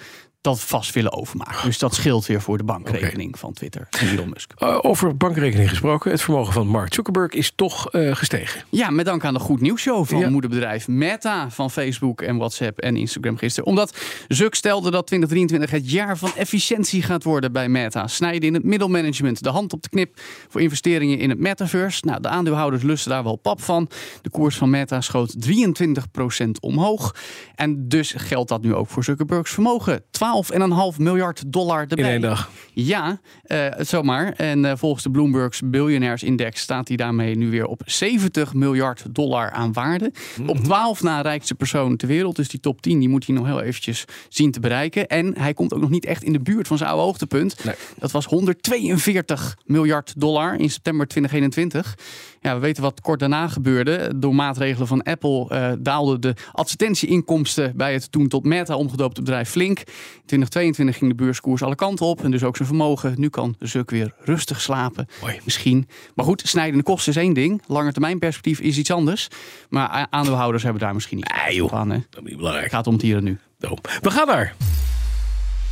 dat 0.44 0.60
vast 0.60 0.92
willen 0.94 1.12
overmaken. 1.12 1.64
Dus 1.64 1.78
dat 1.78 1.94
scheelt 1.94 2.26
weer 2.26 2.40
voor 2.40 2.58
de 2.58 2.64
bankrekening 2.64 3.38
van 3.38 3.52
Twitter 3.52 3.86
en 3.90 4.08
Elon 4.08 4.28
Musk. 4.28 4.52
Uh, 4.58 4.78
over 4.82 5.16
bankrekening 5.16 5.68
gesproken. 5.68 6.10
Het 6.10 6.22
vermogen 6.22 6.52
van 6.52 6.66
Mark 6.66 6.94
Zuckerberg 6.94 7.32
is 7.32 7.52
toch 7.54 7.92
uh, 7.92 8.14
gestegen. 8.14 8.64
Ja, 8.70 8.90
met 8.90 9.04
dank 9.06 9.24
aan 9.24 9.34
de 9.34 9.40
Goed 9.40 9.60
Nieuws 9.60 9.80
Show 9.80 10.06
van 10.06 10.18
Ja. 10.18 10.28
moederbedrijf 10.30 10.88
Meta 10.88 11.50
van 11.50 11.70
Facebook 11.70 12.22
en 12.22 12.36
WhatsApp 12.36 12.78
en 12.78 12.96
Instagram 12.96 13.36
gisteren. 13.36 13.68
Omdat 13.68 13.96
Zuck 14.28 14.54
stelde 14.54 14.90
dat 14.90 15.06
2023 15.06 15.70
het 15.70 15.90
jaar 15.90 16.18
van 16.18 16.30
efficiëntie 16.36 17.02
gaat 17.02 17.24
worden 17.24 17.52
bij 17.52 17.68
Meta. 17.68 18.06
Snijden 18.06 18.48
in 18.48 18.54
het 18.54 18.64
middelmanagement, 18.64 19.42
de 19.42 19.50
hand 19.50 19.72
op 19.72 19.82
de 19.82 19.88
knip 19.88 20.20
voor 20.48 20.60
investeringen 20.60 21.18
in 21.18 21.30
het 21.30 21.38
metaverse. 21.38 22.06
Nou, 22.06 22.20
de 22.20 22.28
aandeelhouders 22.28 22.82
lusten 22.82 23.10
daar 23.10 23.24
wel 23.24 23.36
pap 23.36 23.62
van. 23.62 23.88
De 24.22 24.30
koers 24.30 24.56
van 24.56 24.70
Meta 24.70 25.00
schoot 25.00 25.34
23% 25.48 26.50
omhoog. 26.60 27.14
En 27.54 27.88
dus 27.88 28.14
geldt 28.16 28.48
dat 28.48 28.62
nu 28.62 28.74
ook 28.74 28.88
voor 28.88 29.04
Zuckerbergs 29.04 29.50
vermogen. 29.50 30.02
12,5 30.42 30.98
miljard 30.98 31.52
dollar 31.52 31.80
erbij. 31.80 32.04
In 32.04 32.10
één 32.10 32.20
dag. 32.20 32.50
Ja, 32.72 33.20
eh, 33.42 33.66
zomaar. 33.78 34.32
En 34.32 34.64
eh, 34.64 34.72
volgens 34.76 35.02
de 35.02 35.10
Bloomberg's 35.10 35.60
Billionaires 35.64 36.22
Index 36.22 36.60
staat 36.60 36.88
hij 36.88 36.96
daarmee 36.96 37.36
nu 37.36 37.50
weer 37.50 37.66
op 37.66 37.82
70 37.84 38.54
miljard 38.54 39.04
dollar 39.14 39.50
aan 39.50 39.72
waarde. 39.72 40.12
Op 40.46 40.58
12 40.58 41.02
na 41.02 41.20
rijkste 41.20 41.54
persoon 41.54 41.96
ter 41.96 42.08
wereld. 42.08 42.36
Dus 42.36 42.48
die 42.48 42.60
top 42.60 42.82
10 42.82 42.98
die 42.98 43.08
moet 43.08 43.26
hij 43.26 43.36
nog 43.36 43.46
heel 43.46 43.60
eventjes 43.60 44.04
zien 44.28 44.50
te 44.50 44.60
bereiken. 44.60 45.06
En 45.08 45.38
hij 45.38 45.54
komt 45.54 45.74
ook 45.74 45.80
nog 45.80 45.90
niet 45.90 46.04
echt 46.04 46.22
in 46.22 46.32
de 46.32 46.40
buurt 46.40 46.66
van 46.66 46.78
zijn 46.78 46.90
oude 46.90 47.04
hoogtepunt. 47.04 47.64
Nee. 47.64 47.74
Dat 47.98 48.10
was 48.10 48.24
142 48.26 49.56
miljard 49.64 50.14
dollar 50.16 50.60
in 50.60 50.70
september 50.70 51.06
2021. 51.06 51.96
Ja, 52.44 52.54
we 52.54 52.60
weten 52.60 52.82
wat 52.82 53.00
kort 53.00 53.20
daarna 53.20 53.48
gebeurde. 53.48 54.12
Door 54.16 54.34
maatregelen 54.34 54.86
van 54.86 55.02
Apple 55.02 55.48
eh 55.48 55.72
daalden 55.78 56.20
de 56.20 56.34
advertentieinkomsten 56.52 57.76
bij 57.76 57.92
het 57.92 58.12
toen 58.12 58.28
tot 58.28 58.44
Meta 58.44 58.76
omgedoopte 58.76 59.20
bedrijf 59.22 59.50
flink. 59.50 59.78
In 59.78 59.84
2022 60.26 60.96
ging 60.98 61.10
de 61.10 61.16
beurskoers 61.16 61.62
alle 61.62 61.74
kanten 61.74 62.06
op 62.06 62.24
en 62.24 62.30
dus 62.30 62.42
ook 62.42 62.56
zijn 62.56 62.68
vermogen. 62.68 63.14
Nu 63.16 63.28
kan 63.28 63.54
Zuck 63.58 63.90
weer 63.90 64.14
rustig 64.18 64.60
slapen. 64.60 65.06
Mooi. 65.20 65.40
Misschien. 65.44 65.88
Maar 66.14 66.24
goed, 66.24 66.42
snijdende 66.46 66.82
kosten 66.84 67.12
is 67.12 67.18
één 67.18 67.34
ding. 67.34 67.62
Langetermijnperspectief 67.66 68.60
is 68.60 68.78
iets 68.78 68.90
anders. 68.90 69.28
Maar 69.68 70.06
aandeelhouders 70.10 70.62
hebben 70.62 70.80
daar 70.82 70.94
misschien 70.94 71.16
niet 71.16 71.32
Nee, 71.46 71.54
joh. 71.56 71.68
van. 71.70 71.90
Hè. 71.90 71.98
Dat 72.10 72.22
is 72.22 72.28
niet 72.28 72.36
belangrijk. 72.36 72.66
Het 72.66 72.74
gaat 72.74 72.86
om 72.86 72.92
het 72.92 73.02
hier 73.02 73.16
en 73.16 73.24
nu. 73.24 73.38
Zo. 73.60 73.74
We 74.00 74.10
gaan 74.10 74.26
daar. 74.26 74.54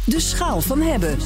De 0.05 0.21
schaal 0.21 0.61
van 0.61 0.81
hebben. 0.81 1.17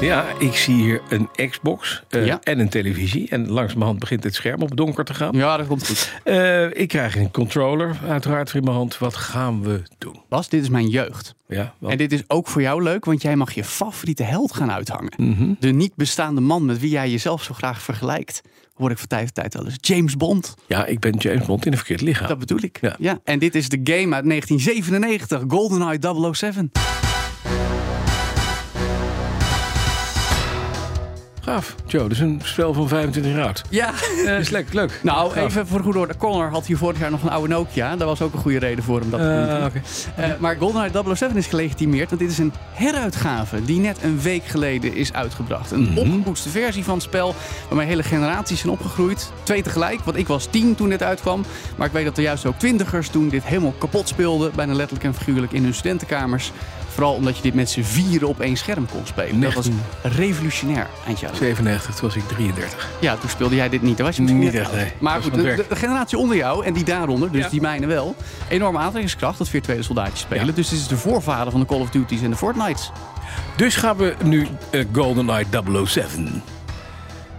Ja, 0.00 0.26
ik 0.38 0.54
zie 0.54 0.74
hier 0.74 1.00
een 1.08 1.28
Xbox 1.50 2.02
eh, 2.08 2.26
Ja. 2.26 2.38
en 2.42 2.58
een 2.58 2.68
televisie. 2.68 3.28
En 3.28 3.50
langzamerhand 3.50 3.98
begint 3.98 4.24
het 4.24 4.34
scherm 4.34 4.62
op 4.62 4.76
donker 4.76 5.04
te 5.04 5.14
gaan. 5.14 5.32
Ja, 5.34 5.56
dat 5.56 5.66
komt 5.66 5.86
goed. 5.86 6.12
Eh, 6.24 6.64
ik 6.80 6.88
krijg 6.88 7.16
een 7.16 7.30
controller 7.30 7.96
uiteraard 8.08 8.54
in 8.54 8.64
mijn 8.64 8.76
hand. 8.76 8.98
Wat 8.98 9.16
gaan 9.16 9.62
we 9.62 9.82
doen? 9.98 10.20
Bas, 10.28 10.48
dit 10.48 10.62
is 10.62 10.68
mijn 10.68 10.88
jeugd. 10.88 11.34
Ja? 11.48 11.74
En 11.80 11.96
dit 11.96 12.12
is 12.12 12.22
ook 12.26 12.48
voor 12.48 12.62
jou 12.62 12.82
leuk, 12.82 13.04
want 13.04 13.22
jij 13.22 13.36
mag 13.36 13.52
je 13.52 13.64
favoriete 13.64 14.22
held 14.22 14.52
gaan 14.54 14.70
uithangen. 14.72 15.12
Mhm. 15.16 15.52
De 15.60 15.68
niet 15.70 15.94
bestaande 15.94 16.40
man 16.40 16.64
met 16.64 16.78
wie 16.80 16.90
jij 16.90 17.10
jezelf 17.10 17.42
zo 17.42 17.54
graag 17.54 17.82
vergelijkt. 17.82 18.40
Hoor 18.74 18.90
ik 18.90 18.98
van 18.98 19.06
tijd 19.08 19.24
tot 19.26 19.34
tijd 19.34 19.54
wel 19.54 19.64
eens. 19.64 19.76
James 19.80 20.16
Bond. 20.16 20.54
ja, 20.66 20.86
ik 20.86 20.98
ben 21.00 21.16
James 21.16 21.46
Bond 21.46 21.66
in 21.66 21.72
een 21.72 21.78
verkeerd 21.78 22.00
lichaam. 22.00 22.28
Dat 22.28 22.38
bedoel 22.38 22.62
ik. 22.62 22.78
Ja. 22.80 22.96
Ja. 22.98 23.18
En 23.24 23.38
dit 23.38 23.54
is 23.54 23.68
de 23.68 23.80
game 23.84 24.14
uit 24.14 24.24
1997, 24.24 25.42
GoldenEye 25.48 26.32
007. 26.34 26.70
Gaaf. 31.48 31.74
Joe, 31.86 32.08
dus 32.08 32.18
een 32.18 32.40
spel 32.44 32.72
van 32.74 32.88
25 32.88 33.32
jaar 33.32 33.44
oud. 33.44 33.62
Ja, 33.70 33.90
Dat 34.24 34.40
is 34.46 34.48
lekker 34.48 34.74
leuk. 34.74 35.00
nou 35.02 35.30
Gaaf. 35.32 35.44
even 35.44 35.66
voor 35.66 35.80
goed 35.80 35.96
orde. 35.96 36.16
Connor 36.16 36.50
had 36.50 36.66
hier 36.66 36.76
vorig 36.76 36.98
jaar 36.98 37.10
nog 37.10 37.22
een 37.22 37.28
oude 37.30 37.48
Nokia. 37.48 37.96
Dat 37.96 38.08
was 38.08 38.22
ook 38.22 38.32
een 38.32 38.38
goede 38.40 38.58
reden 38.58 38.84
voor 38.84 39.00
hem 39.00 39.10
dat 39.10 39.20
te 39.20 39.26
doen. 39.26 39.58
Eh, 39.58 39.64
oké. 39.64 39.80
Eh, 40.16 40.38
maar 40.40 40.56
GoldenEye 40.56 40.90
007 41.14 41.36
is 41.36 41.46
gelegitimeerd, 41.46 42.08
want 42.08 42.20
dit 42.20 42.30
is 42.30 42.38
een 42.38 42.52
heruitgave 42.72 43.64
die 43.64 43.80
net 43.80 43.98
een 44.02 44.20
week 44.20 44.44
geleden 44.44 44.94
is 44.94 45.12
uitgebracht. 45.12 45.70
Een 45.70 45.80
Mhm. 45.82 45.98
opgepoetste 45.98 46.48
versie 46.48 46.84
van 46.84 46.94
het 46.94 47.02
spel 47.02 47.34
waarmee 47.68 47.86
hele 47.86 48.02
generaties 48.02 48.60
zijn 48.60 48.72
opgegroeid. 48.72 49.30
Twee 49.42 49.62
tegelijk, 49.62 50.00
want 50.04 50.16
ik 50.16 50.26
was 50.26 50.46
tien 50.50 50.74
toen 50.74 50.88
dit 50.88 51.02
uitkwam. 51.02 51.44
Maar 51.76 51.86
ik 51.86 51.92
weet 51.92 52.04
dat 52.04 52.16
er 52.16 52.22
juist 52.22 52.46
ook 52.46 52.58
twintigers 52.58 53.08
toen 53.08 53.28
dit 53.28 53.44
helemaal 53.44 53.74
kapot 53.78 54.08
speelden, 54.08 54.50
bijna 54.54 54.72
letterlijk 54.74 55.04
en 55.06 55.14
figuurlijk 55.14 55.52
in 55.52 55.62
hun 55.62 55.74
studentenkamers. 55.74 56.52
Vooral 56.98 57.16
omdat 57.16 57.36
je 57.36 57.42
dit 57.42 57.54
met 57.54 57.70
z'n 57.70 57.82
vieren 57.82 58.28
op 58.28 58.40
één 58.40 58.56
scherm 58.56 58.86
kon 58.86 59.00
spelen. 59.04 59.40
Dat 59.40 59.54
was 59.54 59.68
19. 59.68 60.20
revolutionair 60.20 60.86
eind 61.06 61.20
jaren. 61.20 61.36
97, 61.36 61.94
toen 61.94 62.08
was 62.08 62.16
ik 62.16 62.28
33. 62.28 62.88
Ja, 63.00 63.16
toen 63.16 63.30
speelde 63.30 63.54
jij 63.54 63.68
dit 63.68 63.82
niet. 63.82 63.96
Dan 63.96 64.06
was 64.06 64.16
je 64.16 64.22
Niet 64.22 64.54
echt, 64.54 64.72
nee. 64.72 64.92
Maar 64.98 65.14
Dat 65.14 65.22
goed, 65.22 65.34
de, 65.34 65.64
generatie 65.76 66.18
onder 66.18 66.36
jou 66.36 66.64
en 66.64 66.72
die 66.72 66.84
daaronder, 66.84 67.32
dus 67.32 67.42
Ja. 67.42 67.48
die 67.48 67.60
mijne 67.60 67.86
wel. 67.86 68.16
Enorme 68.48 68.78
aantrekkingskracht, 68.78 69.38
dat 69.38 69.48
virtuele 69.48 69.82
soldaatjes 69.82 70.20
spelen. 70.20 70.46
Ja. 70.46 70.52
Dus 70.52 70.68
dit 70.68 70.78
is 70.78 70.86
de 70.86 70.96
voorvader 70.96 71.50
van 71.50 71.60
de 71.60 71.66
Call 71.66 71.80
of 71.80 71.90
Duty's 71.90 72.22
en 72.22 72.30
de 72.30 72.36
Fortnites. 72.36 72.90
Dus 73.56 73.76
gaan 73.76 73.96
we 73.96 74.14
nu 74.24 74.48
eh, 74.70 74.84
GoldenEye 74.92 75.44
007. 75.86 76.42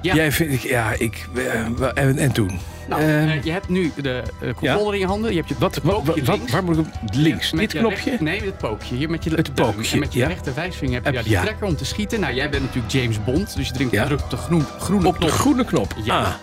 Ja. 0.01 0.15
Jij 0.15 0.31
vindt, 0.31 0.53
ik, 0.53 0.59
ja, 0.61 0.91
ik, 0.97 1.27
eh, 1.35 2.03
en, 2.03 2.17
en 2.17 2.31
toen? 2.31 2.59
Nou, 2.89 3.01
Ehm, 3.01 3.09
eh, 3.27 3.43
je 3.43 3.51
hebt 3.51 3.69
nu 3.69 3.91
de 4.01 4.23
eh, 4.41 4.53
controller 4.53 4.93
in 4.93 4.99
je 4.99 5.05
handen. 5.05 5.29
Je 5.31 5.37
hebt 5.37 5.49
je 5.49 5.55
wat, 5.57 5.79
wat, 5.83 6.01
wat, 6.23 6.39
waar 6.51 6.63
moet 6.63 6.77
ik 6.77 6.85
op? 6.85 6.93
Links. 7.11 7.51
Dit 7.51 7.71
je 7.71 7.77
knopje? 7.79 8.09
recht- 8.09 8.21
nee, 8.21 8.41
het 8.41 8.57
pookje. 8.57 8.95
Hier 8.95 9.09
met 9.09 9.23
je 9.23 9.29
Het 9.35 9.51
duim. 9.55 9.73
pookje, 9.73 9.93
En 9.93 9.99
met 9.99 10.13
je 10.13 10.25
rechter 10.25 10.53
wijsvinger 10.55 10.95
heb 11.03 11.13
je 11.13 11.19
ja, 11.19 11.23
die 11.23 11.39
trekker 11.39 11.67
om 11.67 11.75
te 11.75 11.85
schieten. 11.85 12.19
Nou, 12.19 12.33
jij 12.33 12.49
bent 12.49 12.63
natuurlijk 12.63 12.93
James 12.93 13.23
Bond. 13.23 13.55
Dus 13.55 13.67
je 13.67 13.73
drukt, 13.73 14.23
op 14.23 14.29
de 14.29 14.37
groen, 14.37 14.65
groene 14.79 15.07
Op 15.07 15.13
de 15.13 15.19
knop. 15.19 15.31
groene 15.31 15.65
knop. 15.65 15.93
Ja. 16.03 16.37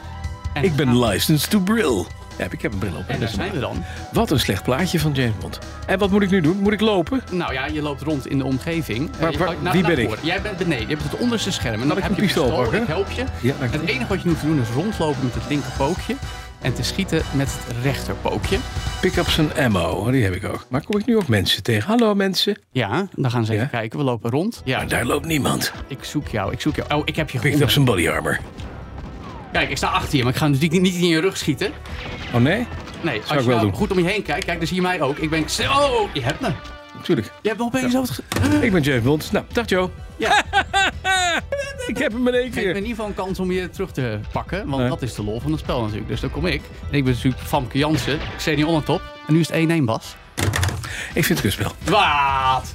Ah, 0.54 0.62
ik 0.64 0.74
ben 0.76 0.86
dan- 0.86 1.04
licensed 1.06 1.50
to 1.50 1.60
brill. 1.60 2.04
Ja, 2.38 2.46
ik 2.50 2.62
heb 2.62 2.72
een 2.72 2.78
bril 2.78 2.94
op. 2.96 3.04
En 3.08 3.20
daar 3.20 3.28
zijn 3.28 3.52
we 3.52 3.58
dan. 3.58 3.84
Wat 4.12 4.30
een 4.30 4.40
slecht 4.40 4.62
plaatje 4.62 5.00
van 5.00 5.12
James 5.12 5.36
Bond. 5.40 5.58
En 5.86 5.98
wat 5.98 6.10
moet 6.10 6.22
ik 6.22 6.30
nu 6.30 6.40
doen? 6.40 6.56
Moet 6.56 6.72
ik 6.72 6.80
lopen? 6.80 7.22
Nou 7.30 7.52
ja, 7.52 7.66
je 7.66 7.82
loopt 7.82 8.02
rond 8.02 8.26
in 8.26 8.38
de 8.38 8.44
omgeving. 8.44 9.10
Maar 9.20 9.32
Eh, 9.32 9.38
waar- 9.38 9.50
je- 9.62 9.70
wie 9.70 9.82
ben 9.86 9.98
ik? 9.98 10.18
Jij 10.22 10.42
bent 10.42 10.56
beneden. 10.58 10.88
Je 10.88 10.94
hebt 10.96 11.10
het 11.10 11.20
onderste 11.20 11.52
scherm. 11.52 11.82
En 11.82 11.88
dan 11.88 11.96
heb 11.96 12.08
een 12.10 12.14
je 12.16 12.22
pistool 12.22 12.50
pakken? 12.50 12.80
Ik 12.82 12.86
help 12.88 13.10
je. 13.10 13.24
Ja, 13.40 13.54
dank 13.58 13.72
Het 13.72 13.82
enige 13.86 14.06
wat 14.08 14.22
je 14.22 14.38
te 14.38 14.46
doen 14.46 14.60
is 14.60 14.68
rondlopen 14.74 15.24
met 15.24 15.34
het 15.34 15.42
linkerpookje. 15.48 16.14
En 16.60 16.74
te 16.74 16.82
schieten 16.82 17.22
met 17.32 17.48
het 17.66 17.76
rechterpookje. 17.82 18.58
Pick 19.00 19.16
up 19.16 19.26
some 19.28 19.48
ammo. 19.64 20.10
Die 20.10 20.24
heb 20.24 20.34
ik 20.34 20.44
ook. 20.44 20.66
Maar 20.68 20.84
kom 20.84 21.00
ik 21.00 21.06
nu 21.06 21.16
ook 21.16 21.28
mensen 21.28 21.62
tegen? 21.62 21.88
Hallo 21.88 22.14
mensen. 22.14 22.58
Ja, 22.70 23.06
dan 23.14 23.30
gaan 23.30 23.44
ze 23.44 23.52
even 23.52 23.64
Ja? 23.64 23.70
kijken. 23.70 23.98
We 23.98 24.04
lopen 24.04 24.30
rond. 24.30 24.62
Ja, 24.64 24.76
Maar 24.76 24.88
daar 24.88 25.04
loopt 25.04 25.26
niemand. 25.26 25.72
ik 25.86 26.04
zoek 26.04 26.28
jou. 26.28 26.52
Ik 26.52 26.60
zoek 26.60 26.76
jou. 26.76 26.94
Oh, 26.94 27.02
ik 27.04 27.16
heb 27.16 27.30
je 27.30 27.38
Pick 27.38 27.60
up 27.60 27.70
some 27.70 27.86
body 27.86 28.08
armor. 28.08 28.38
Kijk, 29.56 29.70
ik 29.70 29.76
sta 29.76 29.86
achter 29.88 30.16
je, 30.16 30.22
maar 30.24 30.32
ik 30.32 30.38
ga 30.38 30.48
natuurlijk 30.48 30.80
niet 30.82 30.94
in 30.94 31.06
je 31.06 31.20
rug 31.20 31.36
schieten. 31.36 31.72
Oh 32.34 32.40
nee? 32.40 32.66
Nee, 33.00 33.16
ik 33.16 33.22
als 33.22 33.30
je 33.30 33.36
wel 33.36 33.46
nou 33.56 33.60
doen. 33.60 33.74
goed 33.76 33.90
om 33.90 33.98
je 33.98 34.04
heen 34.04 34.22
kijkt, 34.22 34.44
kijk, 34.44 34.58
dan 34.58 34.66
zie 34.66 34.76
je 34.76 34.82
mij 34.82 35.00
ook. 35.00 35.18
Ik 35.18 35.30
ben... 35.30 35.44
Oh, 35.68 36.00
je 36.12 36.22
hebt 36.22 36.40
me. 36.40 36.48
Natuurlijk. 36.96 37.32
Je 37.42 37.48
hebt 37.48 37.60
me 37.60 37.66
opeens 37.66 37.92
zo... 37.92 38.02
Ik 38.60 38.72
ben 38.72 38.82
James 38.82 39.02
Bond. 39.02 39.32
Nou, 39.32 39.44
dag 39.52 39.68
Joe. 39.68 39.90
Ja, 40.16 40.42
Ik 41.86 41.98
heb 41.98 42.12
hem 42.12 42.28
in 42.28 42.34
één 42.34 42.52
geef 42.52 42.54
me 42.54 42.60
in 42.60 42.66
keer. 42.66 42.74
ieder 42.74 42.88
geval 42.88 43.06
een 43.06 43.14
kans 43.14 43.38
om 43.40 43.50
je 43.52 43.70
terug 43.70 43.90
te 43.92 44.18
pakken. 44.32 44.68
Want 44.68 44.82
Ja. 44.82 44.88
dat 44.88 45.02
is 45.02 45.14
de 45.14 45.24
lol 45.24 45.40
van 45.40 45.50
het 45.50 45.60
spel 45.60 45.80
natuurlijk. 45.82 46.08
Dus 46.08 46.20
dan 46.20 46.30
kom 46.30 46.46
ik. 46.46 46.62
En 46.90 46.96
ik 46.96 47.04
ben 47.04 47.12
natuurlijk 47.14 47.42
Famke 47.42 47.78
Jansen, 47.78 48.18
Xenia 48.36 48.66
Onnetop. 48.66 49.02
En 49.26 49.34
nu 49.34 49.40
is 49.40 49.48
het 49.50 49.68
1-1, 49.80 49.82
Bas. 49.84 50.16
Ik 51.14 51.24
vind 51.24 51.28
het 51.28 51.40
kutspel. 51.40 51.72
Wat? 51.84 52.74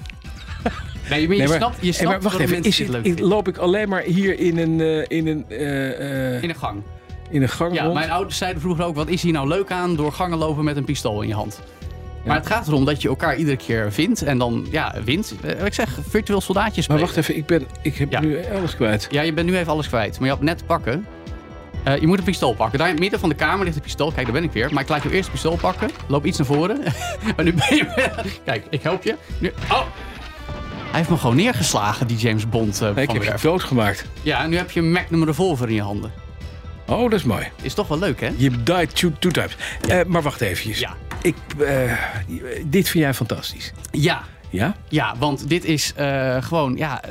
Nee, 1.10 1.28
maar 1.28 1.36
je 1.36 1.42
Nee, 1.42 1.48
maar, 1.48 1.58
snapt, 1.58 1.78
je 1.82 1.92
snapt 1.92 2.12
maar 2.12 2.22
wacht 2.22 2.40
even. 2.40 2.64
Is 2.64 2.78
het, 2.80 2.88
leuk 2.90 3.20
loop 3.20 3.48
ik 3.48 3.58
alleen 3.58 3.90
maar 3.90 4.02
hier 4.02 4.40
in 4.40 4.58
een, 4.58 4.82
eh, 4.82 5.18
in 5.18 5.28
een, 5.28 5.46
eh, 5.50 6.44
In 6.44 6.50
een 6.50 6.56
gang. 6.56 6.82
in 7.30 7.42
een 7.42 7.50
gang 7.50 7.74
Ja, 7.74 7.82
rond? 7.84 7.94
mijn 7.94 8.12
ouders 8.12 8.38
zeiden 8.38 8.62
vroeger 8.62 8.86
ook, 8.86 8.96
wat 8.96 9.08
is 9.08 9.22
hier 9.22 9.34
nou 9.34 9.48
leuk 9.48 9.72
aan 9.72 9.96
door 9.96 10.12
gangen 10.12 10.38
lopen 10.38 10.64
met 10.64 10.78
een 10.78 10.84
pistool 10.86 11.22
in 11.22 11.28
je 11.28 11.34
hand? 11.34 11.60
Maar 12.26 12.36
het 12.36 12.48
gaat 12.48 12.68
erom 12.68 12.86
dat 12.86 13.02
je 13.02 13.08
elkaar 13.08 13.36
iedere 13.36 13.58
keer 13.58 13.92
vindt 13.92 14.22
en 14.24 14.38
dan 14.38 14.68
ja, 14.72 14.96
wint. 15.06 15.34
Wat 15.58 15.68
ik 15.68 15.74
zeg, 15.74 15.98
virtueel 16.10 16.42
soldaatjes 16.42 16.88
Maar 16.88 17.00
wacht 17.00 17.18
even. 17.18 17.38
Ik, 17.38 17.46
ben, 17.46 17.66
ik 17.82 17.96
heb 17.96 18.12
Ja. 18.12 18.20
nu 18.20 18.40
alles 18.56 18.76
kwijt. 18.76 19.08
Ja, 19.12 19.22
je 19.22 19.34
bent 19.34 19.48
nu 19.50 19.58
even 19.58 19.72
alles 19.72 19.88
kwijt. 19.88 20.20
Maar 20.20 20.28
je 20.28 20.34
had 20.34 20.44
net 20.44 20.58
te 20.58 20.64
pakken. 20.64 21.06
Je 22.00 22.08
moet 22.08 22.18
een 22.18 22.24
pistool 22.24 22.54
pakken. 22.54 22.78
Daar 22.78 22.88
in 22.88 22.94
het 22.94 23.02
midden 23.02 23.20
van 23.20 23.30
de 23.30 23.36
kamer 23.36 23.64
ligt 23.66 23.76
een 23.76 23.82
pistool. 23.82 24.12
Kijk, 24.12 24.24
daar 24.26 24.34
ben 24.36 24.44
ik 24.44 24.52
weer. 24.52 24.74
Maar 24.74 24.84
ik 24.84 24.90
laat 24.90 25.04
je 25.04 25.12
eerst 25.12 25.26
een 25.26 25.32
pistool 25.32 25.56
pakken. 25.56 25.90
Loop 26.08 26.26
iets 26.26 26.38
naar 26.38 26.48
voren. 26.48 26.78
maar 27.36 27.46
nu 27.46 27.54
ben 27.54 27.76
je... 27.76 27.88
Kijk, 28.46 28.66
ik 28.70 28.82
help 28.84 29.04
je. 29.04 29.16
Nu... 29.40 29.52
Oh! 29.72 29.82
Hij 30.92 31.00
heeft 31.00 31.10
me 31.10 31.18
gewoon 31.18 31.36
neergeslagen, 31.36 32.08
die 32.08 32.18
James 32.18 32.50
Bond. 32.50 32.80
Nee, 32.80 32.90
ik 32.90 33.06
van 33.06 33.22
heb 33.22 33.40
je 33.40 33.48
doodgemaakt. 33.48 34.06
Ja, 34.22 34.44
en 34.44 34.50
nu 34.50 34.58
heb 34.58 34.72
je 34.72 34.80
een 34.80 34.92
Magnum 34.92 35.24
revolver 35.24 35.68
in 35.70 35.74
je 35.76 35.82
handen. 35.82 36.12
Oh, 36.88 37.02
dat 37.02 37.20
is 37.20 37.24
mooi. 37.24 37.48
Is 37.62 37.74
toch 37.74 37.88
wel 37.88 38.00
leuk, 38.00 38.20
hè? 38.22 38.30
Je 38.38 38.64
died 38.64 38.96
two, 38.96 39.12
two 39.20 39.32
times. 39.32 39.56
Eh, 39.88 40.00
maar 40.08 40.22
wacht 40.22 40.42
even. 40.42 40.80
Ja. 40.80 40.96
Ik, 41.22 41.36
eh, 41.60 41.94
dit 42.66 42.90
vind 42.90 43.04
jij 43.04 43.14
fantastisch. 43.14 43.74
Ja, 43.92 44.24
Ja? 44.50 44.76
Ja, 44.88 45.16
want 45.18 45.50
dit 45.50 45.66
is 45.66 45.94
gewoon, 46.40 46.76
ja, 46.78 47.02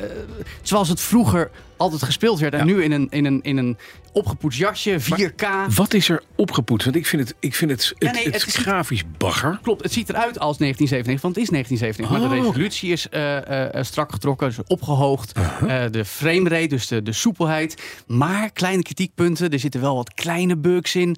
zoals 0.63 0.89
het 0.89 1.01
vroeger 1.01 1.51
altijd 1.81 2.03
gespeeld 2.03 2.39
werd. 2.39 2.55
En 2.55 2.67
nu 2.67 2.83
in 2.83 2.93
een, 2.93 3.07
in, 3.11 3.25
een, 3.25 3.41
in 3.43 3.57
een 3.57 3.77
opgepoetst 4.13 4.59
jasje, 4.59 4.97
4K. 5.01 5.47
Wat 5.75 5.95
is 5.95 6.09
er 6.09 6.23
opgepoetst? 6.37 6.85
Want 6.85 6.97
ik 6.97 7.07
vind 7.07 7.23
het, 7.29 7.37
ik 7.41 7.55
vind 7.55 7.71
het, 7.71 7.93
het, 7.99 8.13
nee, 8.13 8.25
het 8.25 8.35
het 8.35 8.47
is- 8.47 8.57
grafisch 8.57 9.03
bagger. 9.19 9.59
Klopt, 9.63 9.83
het 9.83 9.93
ziet 9.93 10.09
eruit 10.09 10.39
als 10.39 10.59
1997, 10.59 11.23
want 11.23 11.35
het 11.35 11.45
is 11.45 11.51
1997. 11.51 12.11
Maar 12.11 12.21
de 12.21 12.47
Oh. 12.49 12.55
resolutie 12.55 12.93
is 12.93 13.09
eh, 13.09 13.37
eh, 13.37 13.75
eh, 13.75 13.85
strak 13.85 14.13
getrokken, 14.13 14.49
dus 14.49 14.59
opgehoogd. 14.67 15.33
Eh, 15.33 15.85
de 15.91 16.05
framerate, 16.05 16.67
dus 16.67 16.87
de, 16.87 17.03
de 17.03 17.13
soepelheid. 17.13 17.83
Maar 18.07 18.51
kleine 18.53 18.83
kritiekpunten, 18.83 19.51
er 19.51 19.59
zitten 19.59 19.81
wel 19.81 19.95
wat 19.97 20.15
kleine 20.15 20.57
bugs 20.57 20.95
in. 20.97 21.17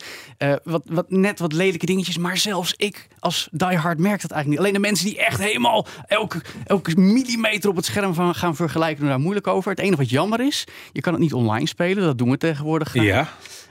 Wat, 0.64 0.82
wat, 0.86 1.10
net 1.10 1.38
wat 1.38 1.52
lelijke 1.52 1.86
dingetjes. 1.86 2.18
Maar 2.18 2.36
zelfs 2.36 2.74
ik 2.76 3.08
als 3.18 3.48
diehard 3.52 3.98
merk 3.98 4.22
dat 4.22 4.30
eigenlijk 4.30 4.48
niet. 4.48 4.58
Alleen 4.58 4.72
de 4.82 4.88
mensen 4.88 5.06
die 5.06 5.18
echt 5.18 5.40
helemaal 5.40 5.86
elke, 6.06 6.40
elke 6.66 6.96
millimeter 7.00 7.70
op 7.70 7.76
het 7.76 7.84
scherm 7.84 8.14
van 8.14 8.34
gaan 8.34 8.56
vergelijken... 8.56 9.00
doen 9.00 9.08
daar 9.08 9.18
moeilijk 9.20 9.46
over. 9.46 9.70
Het 9.70 9.80
enige 9.80 9.96
wat 9.96 10.10
jammer 10.10 10.40
is, 10.40 10.51
je 10.92 11.00
kan 11.00 11.12
het 11.12 11.22
niet 11.22 11.32
online 11.32 11.66
spelen. 11.66 12.02
Dat 12.02 12.18
doen 12.18 12.30
we 12.30 12.36
tegenwoordig 12.38 12.88
graag. 12.88 13.04
Ja. 13.04 13.28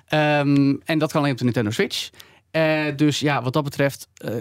Ehm, 0.08 0.76
en 0.86 1.00
dat 1.00 1.12
kan 1.12 1.20
alleen 1.22 1.32
op 1.32 1.38
de 1.38 1.44
Nintendo 1.44 1.72
Switch. 1.72 2.10
Eh, 2.52 2.82
dus 2.96 3.20
ja, 3.20 3.42
wat 3.42 3.54
dat 3.54 3.64
betreft, 3.64 4.08
eh, 4.14 4.36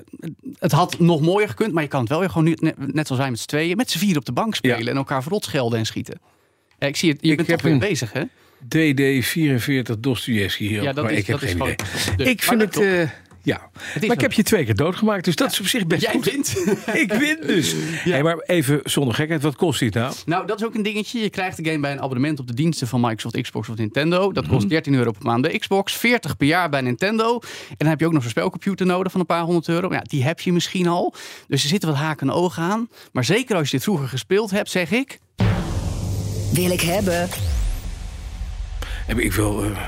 het 0.59 0.73
had 0.73 0.99
nog 0.99 1.20
mooier 1.20 1.49
gekund, 1.49 1.73
maar 1.73 1.82
je 1.82 1.88
kan 1.88 2.00
het 2.00 2.09
wel 2.09 2.18
weer 2.20 2.28
gewoon 2.30 2.44
nu, 2.44 2.56
net, 2.61 2.94
net 2.94 3.06
zoals 3.06 3.23
wij 3.23 3.30
met 3.30 3.40
z'n 3.40 3.47
tweeën, 3.47 3.76
met 3.76 3.90
z'n 3.90 3.99
vier 3.99 4.16
op 4.16 4.25
de 4.25 4.32
bank 4.32 4.54
spelen 4.54 4.85
Ja. 4.85 4.90
en 4.90 4.97
elkaar 4.97 5.23
verrot 5.23 5.44
schelden 5.44 5.78
en 5.78 5.87
schieten. 5.87 6.20
Ik 6.78 6.97
zie 6.97 7.11
het, 7.11 7.18
je 7.23 7.30
Ik 7.30 7.37
bent 7.37 7.49
toch 7.49 7.62
weer 7.62 7.78
bezig, 7.78 8.12
hè? 8.12 8.23
DD44 8.64 9.99
Dostoevsky 10.00 10.66
hier. 10.66 10.82
Ja, 10.82 10.92
dat 10.92 11.04
maar 11.04 11.12
is- 11.12 11.18
ik 11.18 11.26
heb 11.26 11.40
dat 11.40 11.49
is 11.49 11.54
geen 11.54 11.62
idee. 11.64 11.75
gewoon- 11.87 12.16
Dus- 12.16 12.26
ik 12.28 12.42
vind 12.42 12.61
het, 12.61 12.76
eh, 12.80 13.09
ja. 13.42 13.70
Maar 13.94 14.02
ik 14.12 14.20
heb 14.20 14.32
je 14.32 14.42
twee 14.42 14.64
keer 14.64 14.75
doodgemaakt, 14.75 15.25
dus 15.25 15.37
dat 15.37 15.50
is 15.52 15.61
op 15.61 15.66
zich 15.66 15.87
best 15.87 16.02
Jij 16.02 16.12
goed. 16.12 16.25
wint. 16.25 16.56
Ik 17.02 17.12
win 17.12 17.38
dus. 17.47 17.75
Hey, 18.04 18.23
maar 18.23 18.38
even 18.38 18.80
zonder 18.85 19.14
gekheid, 19.14 19.42
wat 19.42 19.56
kost 19.56 19.80
dit 19.80 19.94
nou? 19.94 20.14
nou, 20.26 20.47
dat 20.47 20.61
is 20.61 20.66
ook 20.66 20.75
een 20.75 20.82
dingetje. 20.82 21.20
Je 21.20 21.30
krijgt 21.30 21.56
de 21.56 21.64
game 21.64 21.80
bij 21.80 21.92
een 21.92 22.00
abonnement 22.00 22.38
op 22.40 22.47
de 22.47 22.54
diensten 22.54 22.88
van 22.88 23.00
Microsoft, 23.00 23.40
Xbox 23.40 23.68
of 23.68 23.76
Nintendo. 23.76 24.32
Dat 24.32 24.44
Mhm. 24.44 24.52
kost 24.54 24.68
13 24.68 24.94
euro 24.94 25.11
per 25.11 25.23
maand 25.26 25.42
bij 25.42 25.59
Xbox, 25.59 25.92
40 25.92 26.37
per 26.37 26.47
jaar 26.47 26.68
bij 26.70 26.80
Nintendo. 26.80 27.38
En 27.68 27.75
dan 27.76 27.88
heb 27.88 28.00
je 28.00 28.06
ook 28.06 28.12
nog 28.12 28.23
zo'n 28.23 28.30
spelcomputer 28.30 28.87
nodig 28.87 29.12
van 29.12 29.20
een 29.20 29.26
paar 29.26 29.42
honderd 29.42 29.68
euro. 29.68 29.92
Ja, 29.92 30.00
die 30.02 30.23
heb 30.25 30.40
je 30.40 30.52
misschien 30.52 30.87
al. 30.87 31.14
Dus 31.49 31.62
er 31.62 31.68
zitten 31.68 31.88
wat 31.88 31.99
haken 31.99 32.28
en 32.28 32.35
ogen 32.35 32.62
aan. 32.62 32.88
Maar 33.12 33.25
zeker 33.25 33.56
als 33.56 33.70
je 33.70 33.76
dit 33.76 33.82
vroeger 33.85 34.09
gespeeld 34.09 34.50
hebt, 34.50 34.70
zeg 34.70 34.90
ik... 34.90 35.18
Wil 36.52 36.70
ik 36.70 36.80
hebben. 36.80 37.28
Heb 39.06 39.18
Ik 39.18 39.32
wil, 39.32 39.64
eh, 39.64 39.80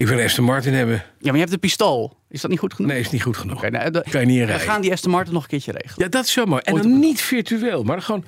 ik 0.00 0.06
wil 0.06 0.18
Aston 0.24 0.44
Martin 0.44 0.72
hebben. 0.74 0.94
Ja, 0.94 1.04
maar 1.24 1.34
je 1.34 1.40
hebt 1.40 1.52
een 1.52 1.58
pistool. 1.58 2.16
Is 2.28 2.40
dat 2.40 2.50
niet 2.50 2.58
goed 2.60 2.74
genoeg? 2.74 2.90
Nee, 2.92 3.00
is 3.00 3.10
niet 3.10 3.22
goed 3.22 3.36
genoeg. 3.36 3.56
Oké, 3.56 3.70
nou, 3.70 3.90
de- 3.90 4.04
Kan 4.10 4.20
je 4.20 4.26
niet 4.26 4.34
in 4.36 4.40
we 4.42 4.48
rijden. 4.50 4.66
gaan 4.68 4.80
die 4.80 4.92
Aston 4.92 5.10
Martin 5.10 5.32
nog 5.32 5.42
een 5.42 5.48
keertje 5.48 5.72
regelen. 5.72 5.94
Ja, 5.96 6.08
dat 6.08 6.24
is 6.24 6.32
zo 6.32 6.44
mooi. 6.46 6.62
En 6.64 6.74
dan 6.74 6.98
niet 6.98 7.20
virtueel, 7.20 7.82
maar 7.82 8.02
gewoon 8.02 8.24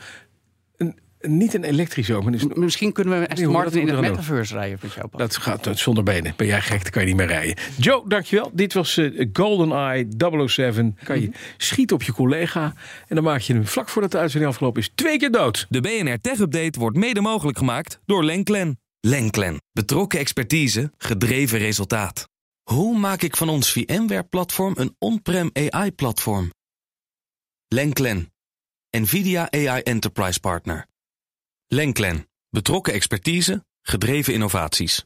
een, 0.77 0.99
een- 1.21 1.39
niet 1.39 1.55
een 1.55 1.65
elektrische 1.65 2.15
ook. 2.15 2.33
dus- 2.33 2.47
Misschien 2.55 2.93
kunnen 2.93 3.13
we 3.15 3.19
een 3.21 3.27
Aston 3.29 3.45
hoe 3.45 3.55
Martin 3.55 3.81
in 3.81 3.89
het 3.89 4.01
metaverse 4.01 4.55
rijden 4.55 4.79
met 4.83 4.93
jou. 4.93 5.09
Dat 5.13 5.37
gaat 5.37 5.65
dat 5.65 5.79
zonder 5.79 6.05
benen. 6.05 6.33
Ben 6.37 6.47
jij 6.47 6.61
gek, 6.61 6.83
dan 6.83 6.91
kan 6.91 7.03
je 7.03 7.09
niet 7.09 7.17
meer 7.17 7.27
rijden. 7.27 7.57
Joe, 7.77 8.09
dankjewel. 8.09 8.51
Dit 8.55 8.73
was 8.73 8.97
eh, 8.97 9.27
GoldenEye 9.33 10.07
007. 10.47 10.99
Kan 11.05 11.21
je 11.21 11.31
schieten 11.57 11.97
op 11.97 12.03
je 12.03 12.13
collega. 12.13 12.75
En 13.09 13.15
dan 13.15 13.25
maak 13.25 13.41
je 13.41 13.53
hem 13.53 13.67
vlak 13.67 13.89
voordat 13.89 14.11
de 14.11 14.19
uitzending 14.19 14.51
afgelopen 14.53 14.81
is 14.83 14.91
twee 14.95 15.19
keer 15.19 15.31
dood. 15.31 15.67
De 15.69 15.81
BNR 15.81 16.21
Tech 16.21 16.39
Update 16.39 16.79
wordt 16.79 16.97
mede 16.97 17.21
mogelijk 17.21 17.59
gemaakt 17.59 18.01
door 18.07 18.25
Lenklen. 18.25 18.81
Lenklen. 19.07 19.63
Betrokken 19.73 20.19
expertise, 20.19 20.93
gedreven 20.97 21.59
resultaat. 21.59 22.29
Hoe 22.63 22.99
maak 22.99 23.23
ik 23.23 23.37
van 23.37 23.49
ons 23.49 23.73
VMware-platform 23.73 24.75
een 24.77 24.97
on-prem 24.99 25.51
AI-platform? 25.53 26.51
Lenklen. 27.69 28.33
NVIDIA 28.91 29.51
AI 29.51 29.83
Enterprise 29.83 30.41
Partner. 30.41 30.87
Lenklen. 31.67 32.29
Betrokken 32.49 32.93
expertise, 32.93 33.65
gedreven 33.81 34.33
innovaties. 34.33 35.05